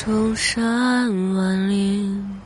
[0.00, 2.40] 崇山万岭，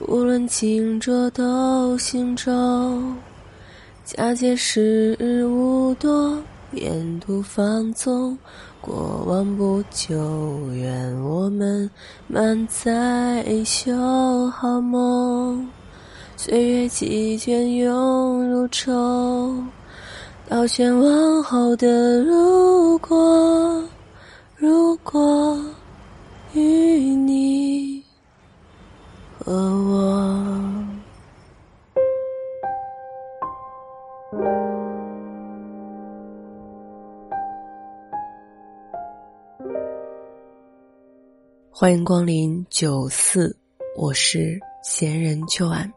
[0.00, 2.52] 无论清浊都行舟。
[4.04, 6.38] 假借时日无多，
[6.72, 8.36] 沿途放纵。
[8.82, 10.14] 过往不久，
[10.74, 11.90] 愿我们
[12.28, 15.66] 满载修好梦。
[16.36, 19.64] 岁月几卷涌如愁，
[20.46, 23.82] 倒悬往后的如果，
[24.58, 25.58] 如果。
[26.56, 28.02] 与你
[29.38, 30.42] 和我，
[41.70, 43.54] 欢迎光临九四，
[43.94, 45.92] 我是闲人秋安。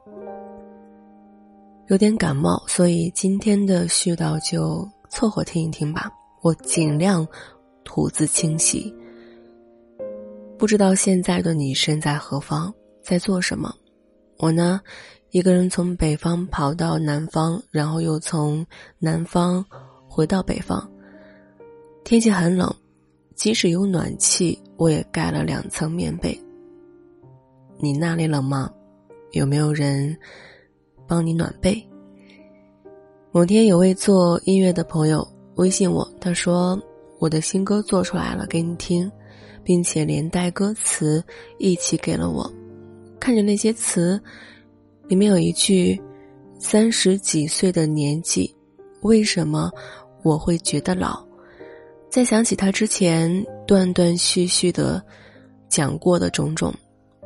[1.87, 6.11] 有点感冒，所以今天的絮叨就凑合听一听吧。
[6.41, 7.25] 我尽量
[7.85, 8.93] 吐字清晰。
[10.59, 12.71] 不知道现在的你身在何方，
[13.01, 13.73] 在做什么？
[14.39, 14.81] 我呢，
[15.31, 18.65] 一个人从北方跑到南方，然后又从
[18.99, 19.65] 南方
[20.05, 20.85] 回到北方。
[22.03, 22.69] 天气很冷，
[23.35, 26.37] 即使有暖气，我也盖了两层棉被。
[27.77, 28.69] 你那里冷吗？
[29.31, 30.13] 有没有人
[31.07, 31.81] 帮你暖被？
[33.31, 36.77] 某天有位做音乐的朋友微信我，他说
[37.17, 39.09] 我的新歌做出来了，给你听。
[39.69, 41.23] 并且连带歌词
[41.59, 42.51] 一起给了我，
[43.19, 44.19] 看着那些词，
[45.07, 46.01] 里面有一句
[46.57, 48.51] ：“三十几岁的年纪，
[49.03, 49.71] 为什么
[50.23, 51.23] 我会觉得老？”
[52.09, 54.99] 再想起他之前断断续续的
[55.67, 56.73] 讲过的种种，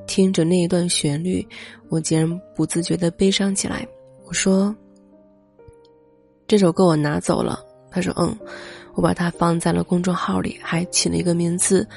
[0.06, 1.48] 听着那一段旋律，
[1.88, 3.88] 我竟然不自觉的悲伤起来。
[4.26, 4.76] 我说
[6.46, 8.38] ：“这首歌我拿走了。”他说：“嗯。”
[8.94, 11.88] 我把它放在了公众号里，还起了一个名字，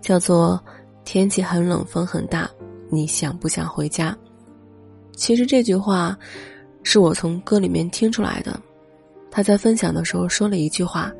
[0.00, 0.62] 叫做
[1.04, 2.50] “天气很冷，风很大，
[2.90, 4.16] 你想不想回家？”
[5.14, 6.16] 其实这句话
[6.82, 8.58] 是我从歌里面听出来的。
[9.30, 11.12] 他在分享的时候说了一句话：“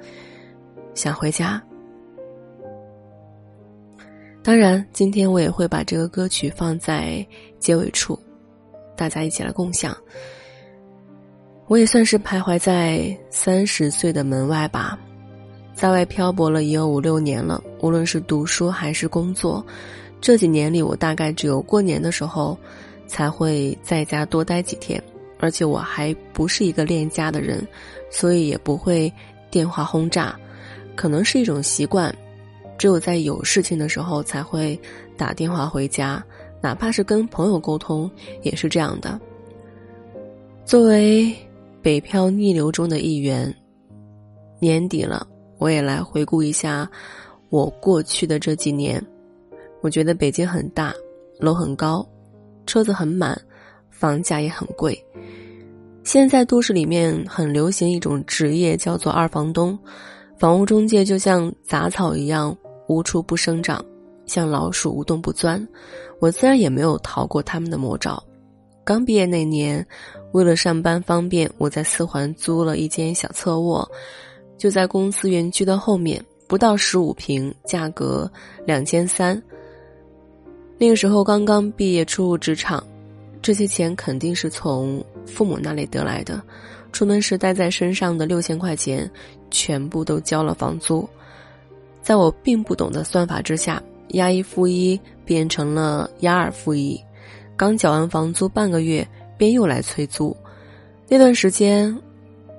[0.95, 1.63] 想回家。”
[4.43, 7.27] 当然，今天我也会把这个歌曲放在
[7.59, 8.19] 结尾处，
[8.97, 9.95] 大家一起来共享。
[11.67, 14.99] 我也算是徘徊在三十岁的门外吧。
[15.77, 19.65] 在外漂泊了也有五六年了，无论是读书还是工作，
[20.23, 22.57] 这几年里我大概只有过年的时候
[23.07, 25.01] 才会在家多待几天，
[25.39, 27.63] 而且我还不是一个恋家的人，
[28.11, 29.13] 所以也不会
[29.51, 30.35] 电话轰炸，
[30.95, 32.13] 可能是一种习惯，
[32.79, 34.81] 只有在有事情的时候才会
[35.15, 36.25] 打电话回家，
[36.63, 38.11] 哪怕是跟朋友沟通
[38.41, 39.21] 也是这样的。
[40.65, 41.37] 作为
[41.83, 43.55] 北漂逆流中的一员，
[44.59, 45.27] 年底了。
[45.59, 46.89] 我也来回顾一下
[47.51, 49.03] 我过去的这几年。
[49.81, 50.93] 我觉得北京很大，
[51.39, 52.07] 楼很高，
[52.67, 53.41] 车子很满，
[53.91, 55.01] 房价也很贵。
[56.03, 59.79] 现在都市里面很流行一种职业，叫做二房东。
[60.39, 62.57] 房屋中介就像杂草一样
[62.89, 63.85] 无处不生长，
[64.27, 65.67] 像老鼠无洞不钻。
[66.21, 68.23] 我自然也没有逃过他们的魔爪。
[68.85, 69.85] 刚毕业那年，
[70.33, 73.89] 为了上班方便，我在四环租了一间小侧卧。
[74.59, 78.31] 就在公司园区的后面，不到十五平，价格
[78.65, 79.41] 两千三。
[80.79, 82.83] 那个时候刚刚毕业初入职场，
[83.43, 86.43] 这些钱肯定是从父母那里得来的。
[86.93, 89.11] 出门时带在身上的六千块钱，
[89.51, 91.07] 全部都交了房租。
[92.01, 96.99] 在我并不懂的算法之下，押一付一变成了押二付一。
[97.57, 100.35] 刚缴完房租半个月，便又来催租。
[101.09, 101.95] 那段时间。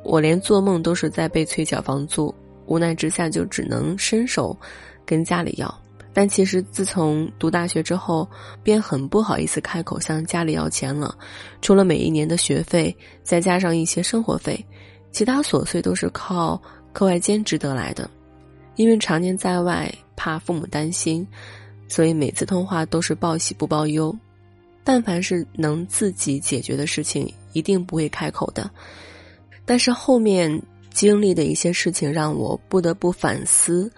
[0.08, 2.34] 我连做梦都是在被催缴房租，
[2.66, 4.58] 无奈之下就只能伸手
[5.06, 5.82] 跟家里要。
[6.14, 8.26] 但其实自从读大学之后，
[8.64, 11.14] 便很不好意思开口向家里要钱了。
[11.62, 14.66] 除了每一年的学费，再加上一些生活费，
[15.12, 16.60] 其他琐碎都是靠
[16.94, 18.10] 课外兼职得来的。
[18.78, 21.28] 因为常年在外，怕父母担心，
[21.90, 24.16] 所以每次通话都是报喜不报忧。
[24.86, 28.72] 但凡是能自己解决的事情，一定不会开口的。
[29.68, 30.60] 但是后面
[30.92, 33.92] 经历的一些事情让我不得不反思，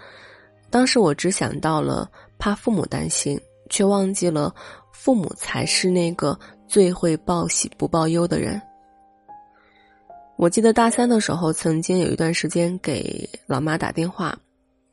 [0.72, 3.40] 当时我只想到了怕父母担心，
[3.70, 4.54] 却忘记了
[4.92, 6.38] 父母才是那个
[6.68, 8.60] 最会报喜不报忧的人。
[10.38, 14.36] 我记得大三的时候，曾经有一段时间给老妈打电话，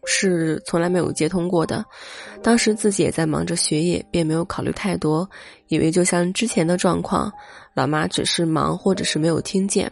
[0.04, 1.84] 是从来没有接通过的。
[2.42, 5.28] 当时自己也在忙着学业，便没有考虑太多，
[5.68, 7.32] 以为就像之前的状况，
[7.74, 9.90] 老妈只是忙或者是没有听见。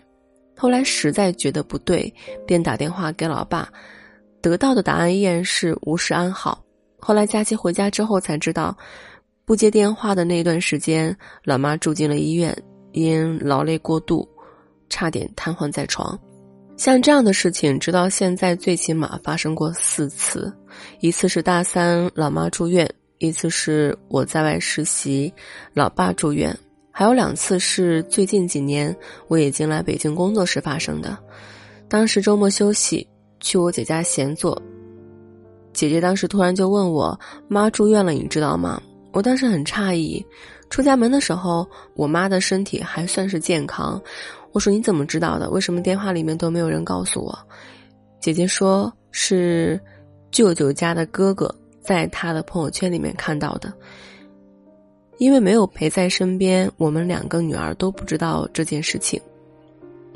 [0.57, 2.13] 后来实在觉得不对，
[2.47, 3.69] 便打电话给老爸，
[4.41, 6.65] 得到的答案依然是无事安好。
[6.99, 8.77] 后来假期回家之后才知道，
[9.45, 12.57] 不接电话的那段时间，老妈住进了医院，
[12.93, 14.29] 因劳累过度。
[14.91, 16.17] 差点瘫痪在床，
[16.77, 20.55] 像这样的事情，直到现在最起码发生过四次。
[21.01, 25.33] 一次是大三老妈住院，一次是我在外实习，
[25.73, 26.57] 老爸住院，
[26.97, 28.97] 还有两次是最近几年
[29.27, 31.19] 我已经来北京工作时发生的。
[31.89, 33.05] 当时周末休息，
[33.41, 34.63] 去我姐家闲坐，
[35.73, 37.19] 姐姐当时突然就问我
[37.49, 38.81] ：“妈住院了，你知道吗？”
[39.13, 40.25] 我当时很诧异。
[40.71, 44.01] 出家门的时候，我妈的身体还算是健康。
[44.53, 45.51] 我说你怎么知道的？
[45.51, 47.37] 为什么电话里面都没有人告诉我？
[48.21, 49.81] 姐姐说是
[50.31, 53.73] 舅舅家的哥哥在他的朋友圈里面看到的。
[55.19, 59.21] 因为没有陪在身边，我们两个女儿都不知道这件事情。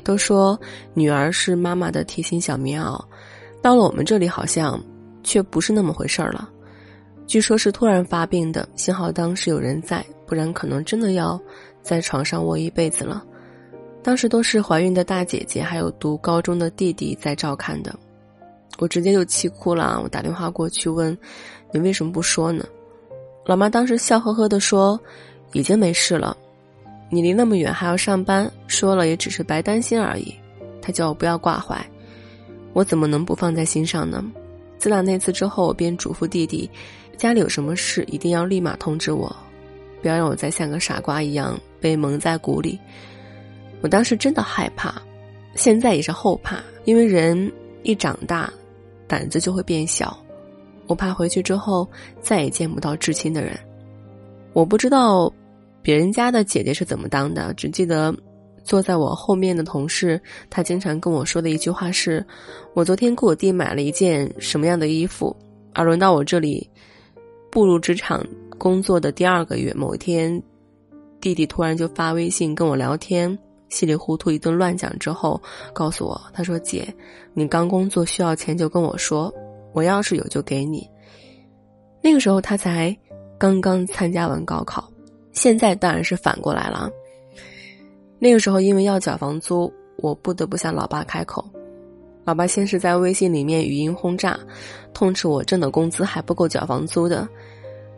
[0.03, 0.59] 都说
[0.93, 3.03] 女儿是妈妈的贴心小棉袄，
[3.61, 4.81] 到了我们这里好像
[5.23, 6.49] 却不是那么回事儿了。
[7.27, 11.39] 据说是突然发病的，幸好当时有人在，不然可能真的要
[11.81, 13.23] 在床上卧一辈子了。
[14.01, 17.93] 当时都是怀孕的大姐姐，还有读高中的弟弟在照看的，
[18.79, 19.99] 我直接就气哭了。
[20.01, 21.15] 我打电话过去问
[21.71, 22.65] ：“你为什么不说呢？”
[23.49, 25.01] 老妈当时笑呵呵的说
[25.53, 26.37] ：“已经没事了，
[27.09, 30.31] 你离那么远还要上班，说了也只是白担心而已。”
[30.79, 31.83] 她叫我不要挂怀，
[32.73, 34.23] 我怎么能不放在心上呢？
[34.77, 36.69] 自打那次之后，我便嘱咐弟弟，
[37.17, 39.35] 家里有什么事一定要立马通知我，
[40.03, 42.77] 不要让我再像个傻瓜一样被蒙在鼓里。
[43.81, 45.01] 我当时真的害怕，
[45.55, 47.51] 现在也是后怕，因为人
[47.81, 48.47] 一长大，
[49.07, 50.15] 胆子就会变小。
[50.89, 51.87] 我怕回去之后
[52.19, 53.55] 再也见不到至亲的人。
[54.53, 55.31] 我不知道
[55.83, 58.13] 别人家的姐姐是怎么当的，只记得
[58.63, 60.19] 坐在我后面的同事，
[60.49, 62.25] 他经常跟我说的一句话是
[62.73, 65.35] ：“我昨天给我弟买了一件什么样的衣服，
[65.73, 66.67] 而轮到我这里
[67.51, 68.25] 步入职场
[68.57, 70.41] 工作的第二个月，某一天，
[71.21, 73.37] 弟弟突然就发微信跟我聊天。”
[73.69, 75.39] 稀里糊涂一顿乱讲之后，
[75.73, 76.91] 告诉我，他说：“姐，
[77.35, 79.31] 你刚工作需要钱就跟我说，
[79.73, 80.89] 我要是有就给你。”
[82.01, 82.95] 那个时候他才
[83.37, 84.89] 刚刚参加完高考，
[85.31, 86.89] 现在当然是反过来了。
[88.17, 91.43] 那个时候因为要缴房租，我不得不向老爸开口。
[92.25, 94.39] 老爸先是在微信里面语音轰炸，
[94.93, 97.27] 痛斥我挣的工资还不够缴房租的，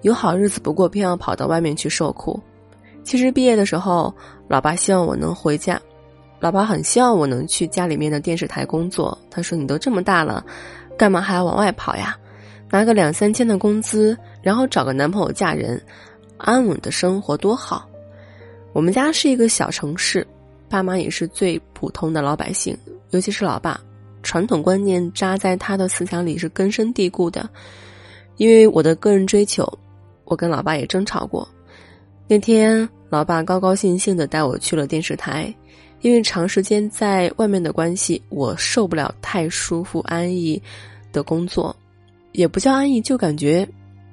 [0.04, 2.40] 有好日子不过，偏要跑到外面去受苦。
[3.04, 4.14] 其实毕业的时候，
[4.48, 5.82] 老爸希望我能回家，
[6.40, 9.18] 老爸很希望我能去家里面的电视台工作。
[9.30, 10.46] 他说：“你都这么大了，
[10.98, 12.18] 干嘛还要往外跑呀？
[12.70, 15.82] 拿个两三千的工资，然后找个男朋友嫁人，
[16.38, 17.88] 安稳的生活多好。”
[18.74, 20.26] 我们家是一个小城市，
[20.70, 22.78] 爸妈也是最普通的老百姓，
[23.10, 23.78] 尤其是老爸，
[24.24, 27.50] 传统观念扎在他的思想里是根深蒂固的。
[28.38, 29.68] 因为我的个人追求，
[30.24, 31.46] 我跟老爸也争吵过。
[32.30, 35.54] 那天，老爸高高兴兴的带我去了电视台，
[36.00, 40.62] 因为长时间在外面的关系，我受不了太舒服安逸
[41.12, 41.76] 的工作，
[42.32, 43.68] 也不叫安逸，就感觉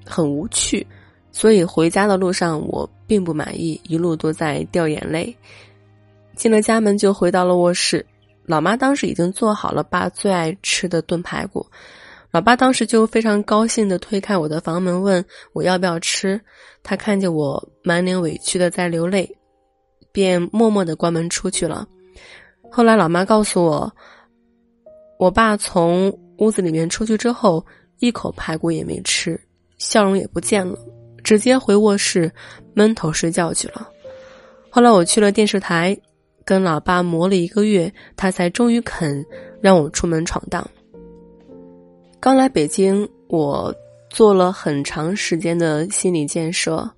[0.05, 0.87] 很无趣，
[1.31, 5.37] 所以回家的路上我并不满意，一路都在掉眼泪。
[6.37, 8.05] 进了家门就回到了卧室，
[8.45, 11.67] 老妈当时已经做好了爸最爱吃的炖排骨。
[12.31, 16.41] 老爸当时就非常高兴的推开我的房门，问我要不要吃。
[16.83, 19.29] 他看见我满脸委屈的在流泪，
[20.13, 21.89] 便默默的关门出去了。
[22.71, 23.93] 后来老妈告诉我，
[25.19, 27.65] 我爸从屋子里面出去之后，
[27.99, 29.41] 一口排骨也没吃，
[29.79, 30.79] 笑容也不见了，
[31.23, 32.33] 直接回卧室
[32.75, 33.89] 闷头睡觉去了。
[34.71, 35.97] 后来我去了电视台，
[36.45, 39.25] 跟老爸磨了一个月，他才终于肯
[39.61, 40.69] 让我出门闯荡。
[42.21, 43.75] 刚来北京，我
[44.11, 46.89] 做了很长时间的心理建设。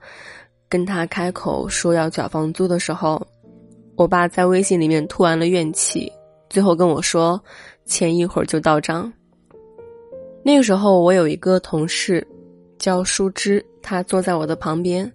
[0.69, 3.21] 跟他开口说要缴房租的时候，
[3.97, 6.11] 我爸在微信里面吐完了怨气，
[6.49, 7.43] 最后跟我说
[7.87, 9.13] 钱一会儿就到账。
[10.43, 12.27] 那个时候，我有一个同事
[12.79, 15.11] 叫舒芝，他坐在我的旁边。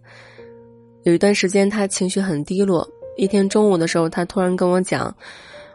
[1.03, 2.87] 有一段时间，他情绪很低落。
[3.17, 5.15] 一天中午的时候，他突然跟我讲：“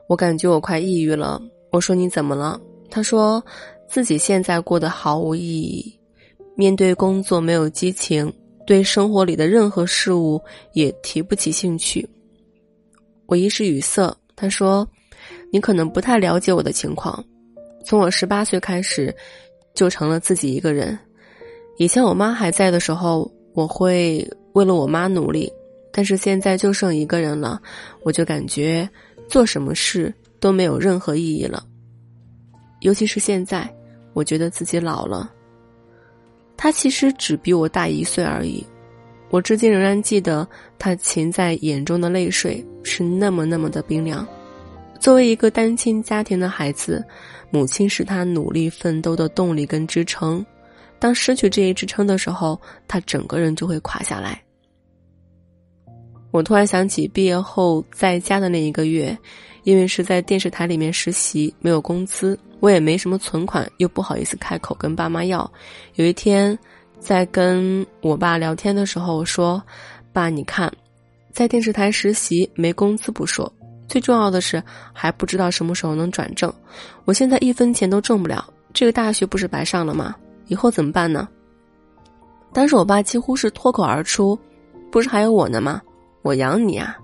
[0.09, 1.41] 我感觉我快抑郁了。”
[1.71, 3.43] 我说：“你怎么了？”他说。
[3.93, 5.99] 自己现在过得毫无意义，
[6.55, 8.33] 面对工作没有激情，
[8.65, 10.41] 对生活里的任何事物
[10.75, 12.09] 也提不起兴趣。
[13.27, 14.17] 我一时语塞。
[14.37, 14.89] 他说
[15.51, 17.25] ：“你可能不太了解我的情况。
[17.85, 19.15] 从我十八岁开始，
[19.75, 20.99] 就成了自己一个人。
[21.79, 25.51] 以前我妈还在的时候，我会为了我妈努力。
[25.93, 27.61] 但是现在就剩一个人了，
[28.03, 28.89] 我就感觉
[29.29, 31.65] 做什么事都没有任何意义了。
[32.81, 33.69] 尤其是现在，
[34.13, 35.33] 我觉得自己老了。
[36.57, 38.65] 他其实只比我大一岁而已。”
[39.31, 40.47] 我至今仍然记得
[40.77, 44.27] 他噙在眼中的泪水是那么那么的冰凉。
[45.01, 47.05] 作为一个单亲家庭的孩子，
[47.51, 50.45] 母亲是他努力奋斗的动力跟支撑。
[50.99, 54.41] 当失去这一支撑的时候，他整个人就会垮下来。
[56.31, 59.17] 我突然想起毕业后在家的那一个月，
[59.65, 65.51] 因为是在电视台里面实习，没有工资，我也没什么存款，又不好意思开口跟爸妈要。
[65.95, 66.57] 有一天。
[67.01, 69.63] 在跟我爸聊天的时候，我说
[70.13, 70.71] ：“爸，你看，
[71.33, 73.51] 在电视台实习没工资不说，
[73.91, 76.53] 最重要的是还不知道什么时候能转正。
[77.05, 80.15] 我现在一分钱都挣不了，这个大学不是白上了吗？
[80.47, 81.29] 以后怎么办呢？”
[82.55, 84.39] 当时我爸几乎是脱口而出
[84.93, 85.83] ：“不是还有我呢吗？
[86.23, 86.97] 我养你啊！”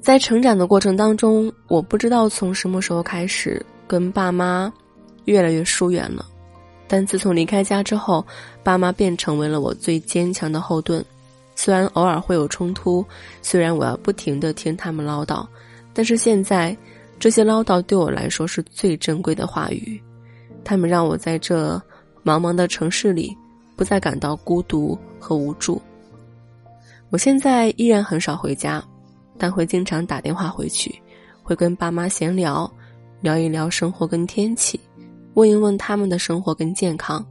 [0.00, 4.72] 在成长的过程当中，我不知道从什么时候开始跟爸妈
[5.24, 6.24] 越来越疏远了。
[6.86, 8.24] 但自从离开家之后，
[8.62, 11.04] 爸妈便成为了我最坚强的后盾。
[11.54, 13.04] 虽然偶尔会有冲突，
[13.42, 15.46] 虽然我要不停的听他们唠叨，
[15.92, 16.76] 但是现在
[17.18, 20.02] 这些唠叨对我来说是最珍贵的话语。
[20.64, 21.76] 他们让我在这
[22.24, 23.36] 茫茫的城市里
[23.76, 25.80] 不再感到孤独和无助。
[27.10, 28.82] 我现在依然很少回家，
[29.38, 31.00] 但会经常打电话回去，
[31.42, 32.70] 会跟爸妈闲聊，
[33.20, 34.80] 聊一聊生活跟天气。
[35.34, 37.24] 问一问他们的生活跟健康，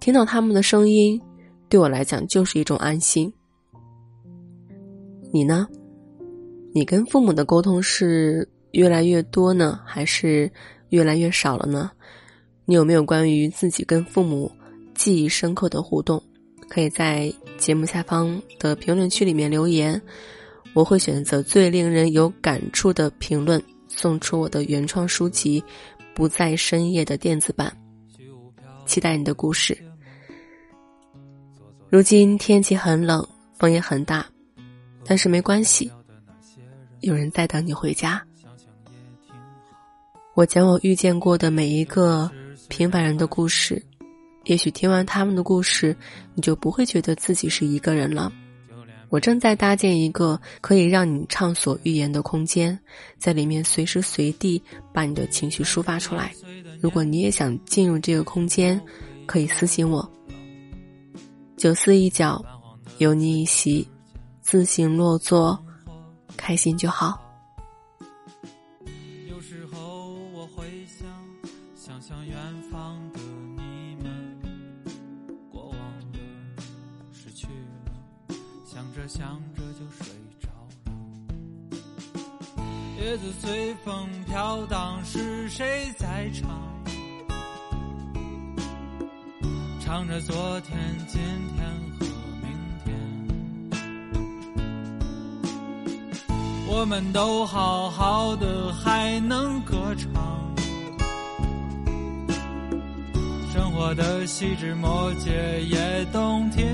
[0.00, 1.20] 听到他们的声音，
[1.68, 3.32] 对我来讲就是一种安心。
[5.32, 5.66] 你呢？
[6.74, 10.50] 你跟父母的沟通是越来越多呢，还是
[10.90, 11.90] 越来越少了呢？
[12.64, 14.50] 你有没有关于自己跟父母
[14.94, 16.22] 记忆深刻的互动？
[16.68, 20.00] 可以在节目下方的评论区里面留言，
[20.74, 25.62] 我会选择最令人有感触的评论，送出我的原创书籍。
[26.14, 27.72] 不在深夜的电子版，
[28.84, 29.87] 期待你的故事。
[31.90, 34.26] 如今天气很冷，风也很大，
[35.06, 35.90] 但是没关系，
[37.00, 38.22] 有人在等你回家。
[40.34, 42.30] 我讲我遇见过的每一个
[42.68, 43.82] 平凡人的故事，
[44.44, 45.96] 也许听完他们的故事，
[46.34, 48.30] 你就不会觉得自己是一个人了。
[49.08, 52.78] 我正在搭建一个可以让你畅所欲言的空间，
[53.16, 56.34] 在里面随时随地把你的情绪抒发出来。
[56.82, 58.78] 如果你也想进入这个空间，
[59.24, 60.06] 可以私信我。
[61.58, 62.40] 九思一角，
[62.98, 63.86] 有你一席，
[64.40, 65.60] 自行落座，
[66.36, 67.20] 开心就好。
[69.28, 71.08] 有时候我会想，
[71.74, 72.36] 想想远
[72.70, 73.18] 方的
[73.56, 74.40] 你们，
[75.50, 75.78] 过往
[76.12, 76.18] 的
[77.12, 78.36] 失去了。
[78.64, 80.06] 想着想着就睡
[80.40, 80.48] 着
[80.84, 80.92] 了，
[83.02, 86.77] 叶子随风飘荡，是谁在唱？
[89.88, 91.18] 唱着昨天、今
[91.56, 91.66] 天
[91.98, 92.04] 和
[92.42, 92.52] 明
[92.84, 92.94] 天，
[96.68, 100.12] 我们都好好的，还能歌唱。
[103.50, 106.66] 生活的细枝末节也动听。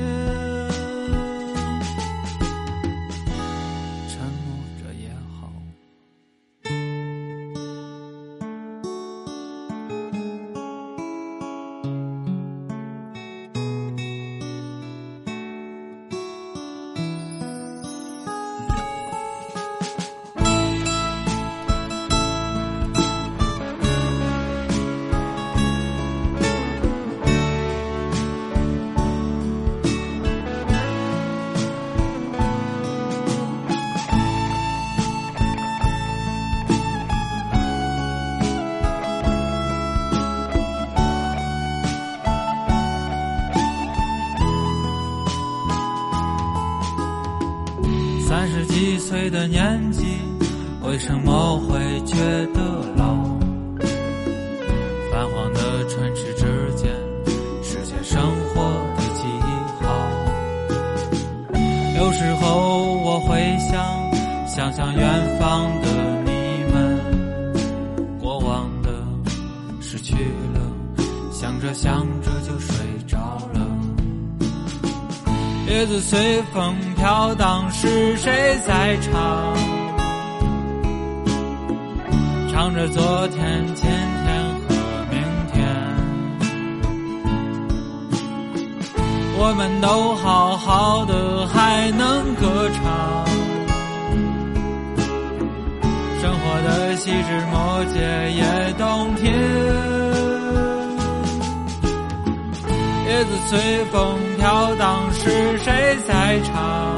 [49.24, 50.04] 岁的年纪，
[50.82, 52.14] 为什么会觉
[52.52, 52.60] 得
[52.94, 53.14] 老？
[55.10, 56.92] 泛黄的唇齿之间，
[57.62, 58.60] 实现生活
[58.98, 59.24] 的记
[59.80, 59.86] 号。
[61.96, 63.82] 有时候我会想，
[64.46, 65.88] 想想远方的
[66.26, 66.30] 你
[66.70, 67.00] 们，
[68.20, 68.90] 过往的
[69.80, 70.14] 失去
[70.52, 70.60] 了，
[71.32, 72.93] 想着想着就睡。
[75.74, 79.52] 叶子随风飘荡，是谁在唱？
[82.48, 84.76] 唱着昨天、今天和
[85.10, 85.20] 明
[85.52, 85.66] 天。
[89.36, 93.26] 我们都好好的，还能歌唱。
[96.22, 97.98] 生活的细枝末节
[98.30, 99.32] 也动听，
[103.24, 106.96] 子随风飘荡，是谁在唱？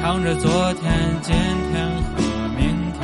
[0.00, 1.34] 唱着昨天、今
[1.70, 3.00] 天和明天，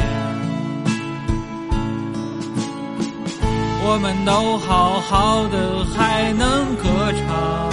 [3.84, 7.70] 我们都好好的，还能歌唱。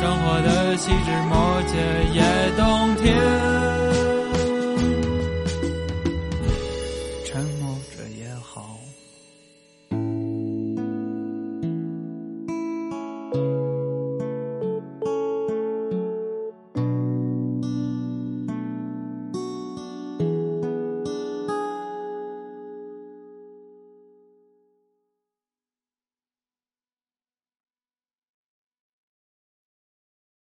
[0.00, 1.76] 生活的细枝末节
[2.14, 2.22] 也
[2.56, 3.79] 动听。